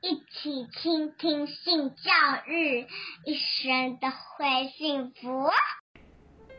[0.00, 2.12] 一起倾听性教
[2.46, 2.86] 育，
[3.26, 5.50] 一生都会幸福。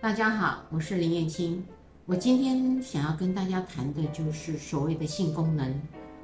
[0.01, 1.65] 大家好，我是林燕青。
[2.05, 5.81] 我今天想要跟大家谈的就是所谓的性功能。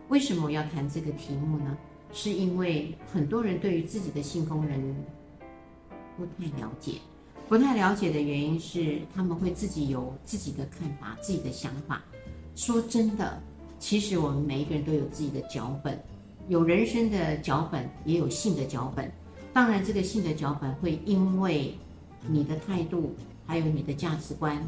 [0.09, 1.77] 为什么我要谈这个题目呢？
[2.11, 5.05] 是因为很多人对于自己的性功能
[6.17, 6.99] 不太了解，
[7.47, 12.03] 不太了解的原因是他们会自己有自己的看法、自己的想法。
[12.55, 13.41] 说真的，
[13.79, 15.97] 其实我们每一个人都有自己的脚本。
[16.47, 19.11] 有人生的脚本，也有性的脚本。
[19.51, 21.75] 当然，这个性的脚本会因为
[22.27, 23.15] 你的态度，
[23.47, 24.61] 还有你的价值观、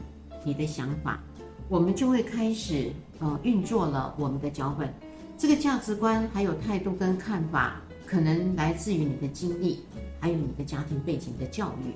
[0.43, 1.21] 你的想法，
[1.69, 4.91] 我们就会开始呃运作了我们的脚本。
[5.37, 9.81] 这个价值观还有态度跟看法，可能来自于你的经历，
[10.19, 11.93] 还有你的家庭背景的教育。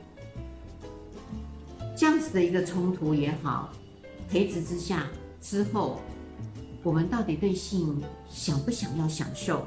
[1.95, 3.69] 这样子的一个冲突也好，
[4.29, 5.07] 培植之下
[5.41, 5.99] 之后。
[6.83, 9.65] 我们到底对性想不想要享受，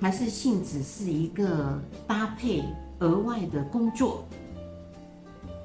[0.00, 2.64] 还是性只是一个搭配
[3.00, 4.24] 额外的工作？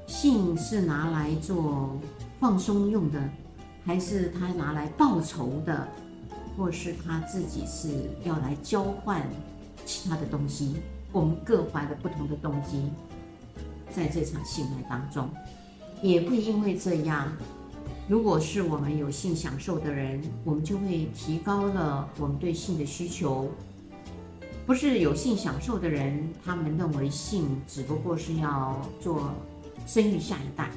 [0.06, 1.96] 性是拿来做
[2.38, 3.18] 放松用的，
[3.84, 5.88] 还是他拿来报仇的，
[6.56, 7.88] 或是他自己是
[8.24, 9.26] 要来交换
[9.86, 10.76] 其他的东西？
[11.12, 12.82] 我们各怀着不同的动机，
[13.90, 15.30] 在这场性爱当中，
[16.02, 17.32] 也会因为这样。
[18.10, 23.48] 如果是我们有性享受的人，我们就会提高了我们对性的需求。
[24.66, 29.30] 不是有性享受的人，他们认为性只不过是要做
[29.86, 30.68] 生育下一代，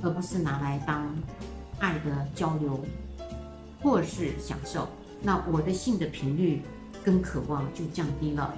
[0.00, 1.14] 而不是拿来当
[1.78, 2.80] 爱的交流
[3.82, 4.88] 或是享受。
[5.20, 6.62] 那我的性的频率
[7.04, 8.54] 跟渴望就降低了。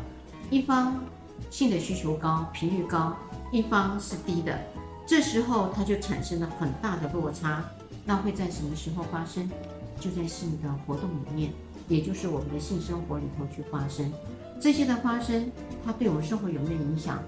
[0.51, 1.03] 一方
[1.51, 3.13] 性的需求高，频率高；
[3.51, 4.57] 一方是低的，
[5.05, 7.65] 这时候它就产生了很大的落差。
[8.05, 9.49] 那会在什么时候发生？
[10.01, 11.53] 就在性的活动里面，
[11.87, 14.11] 也就是我们的性生活里头去发生。
[14.59, 15.51] 这些的发生，
[15.85, 17.23] 它对我们生活有没有影响？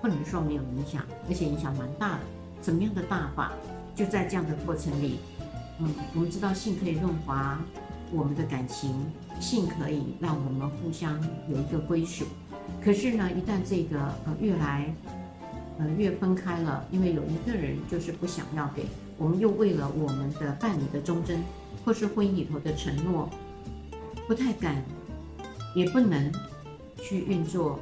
[0.00, 2.20] 不能说没有影响，而且影响蛮大的。
[2.60, 3.52] 怎么样的大法？
[3.94, 5.18] 就在这样的过程里，
[5.80, 7.58] 嗯，我们知道性可以润滑
[8.12, 8.94] 我们的感情，
[9.40, 12.24] 性可以让我们互相有一个归属。
[12.84, 14.94] 可是呢，一旦这个呃越来
[15.78, 18.86] 呃越分开了，因为有一个人就是不想要给。
[19.16, 21.42] 我们又为了我们的伴侣的忠贞，
[21.84, 23.28] 或是婚姻里头的承诺，
[24.26, 24.82] 不太敢，
[25.74, 26.32] 也不能
[26.96, 27.78] 去运作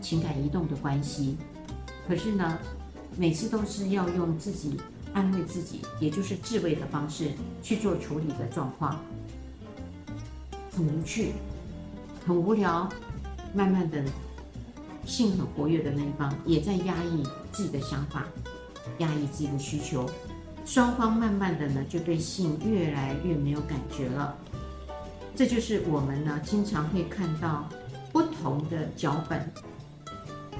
[0.00, 1.36] 情感移动的关系。
[2.06, 2.58] 可是呢，
[3.16, 4.80] 每次都是要用自己
[5.12, 9.00] 安慰自己，也就是自慰的方式去做处理的状况，
[10.70, 11.32] 很无趣，
[12.26, 12.88] 很无聊。
[13.54, 14.02] 慢慢的，
[15.04, 18.24] 性很活跃的那一方也在压抑自己的想法，
[18.96, 20.08] 压抑自己的需求。
[20.64, 24.36] 双方慢慢的呢，就对性越来越没有感觉了。
[25.34, 27.68] 这就是我们呢经常会看到
[28.12, 29.50] 不同的脚本，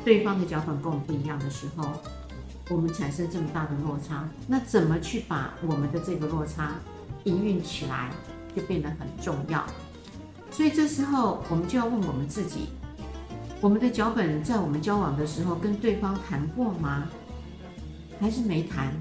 [0.04, 1.88] 对方的脚本跟我们不一样的时候，
[2.68, 4.28] 我们产生这么大的落差。
[4.46, 6.72] 那怎么去把我们的这个落差
[7.24, 8.10] 营运起来，
[8.56, 9.64] 就变得很重要。
[10.50, 12.68] 所以这时候我们就要问我们自己：
[13.60, 17.08] 我们的脚本在我们交往的时候跟对方谈过吗？
[18.20, 18.92] 还是没谈？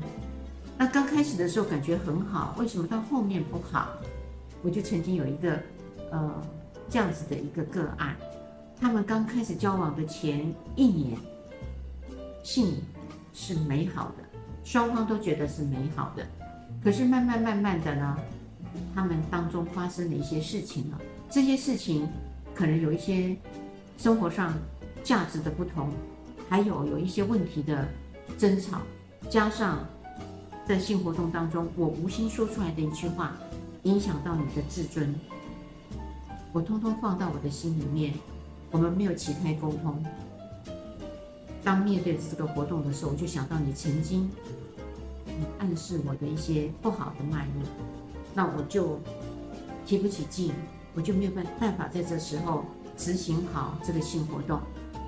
[0.82, 3.90] 那刚开始的时候感觉很好，为什么到后面不好？
[4.64, 5.60] 我就曾经有一个，
[6.10, 6.44] 呃，
[6.90, 8.16] 这样子的一个个案，
[8.80, 11.16] 他们刚开始交往的前一年，
[12.42, 12.82] 性
[13.32, 14.24] 是美好的，
[14.64, 16.26] 双方都觉得是美好的。
[16.84, 18.18] 可是慢慢慢慢的呢，
[18.96, 21.00] 他们当中发生了一些事情了，
[21.30, 22.10] 这些事情
[22.56, 23.38] 可能有一些
[24.00, 24.52] 生活上
[25.04, 25.92] 价值的不同，
[26.50, 27.88] 还有有一些问题的
[28.36, 28.82] 争吵，
[29.30, 29.78] 加上。
[30.66, 33.34] 在性活动当中，我无心说出来的一句话，
[33.84, 35.14] 影响到你的自尊，
[36.54, 38.14] 我通通放到我的心里面。
[38.72, 40.02] 我们没有其他沟通。
[41.62, 44.32] 当面对这个活动的时候，我就想到你曾经
[45.26, 47.64] 你暗示我的一些不好的脉络，
[48.34, 48.98] 那我就
[49.86, 50.54] 提不起劲，
[50.96, 52.64] 我就没有办办法在这时候
[52.96, 54.62] 执行好这个性活动。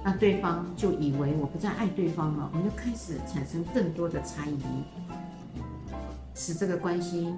[0.03, 4.59] 那对方就以为我不再爱对方了，我就开始产生更多的猜疑。
[6.43, 7.33] 使这个关系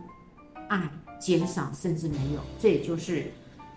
[0.67, 2.39] 爱减少，甚至没有。
[2.59, 3.31] 这也就是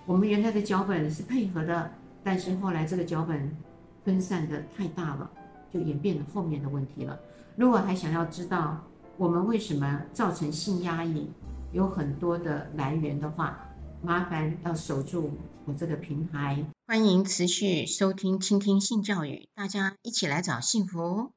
[0.06, 1.90] 我们原来的脚本是配合的，
[2.25, 3.54] 但是后来这个脚本
[4.06, 5.30] 分散的太大了，
[5.70, 7.20] 就演变了后面的问题了。
[7.56, 8.82] 如果还想要知道
[9.19, 11.28] 我们为什么造成性压抑，
[11.72, 13.69] 有很多的来源的话，
[14.02, 15.31] 麻烦要守住
[15.66, 21.32] 我这个平台，欢迎持续收听、倾听性教育，大家一起来找幸福。